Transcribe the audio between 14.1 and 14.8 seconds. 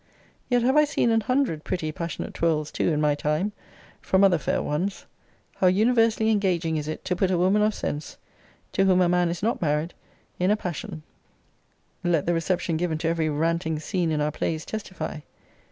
in our plays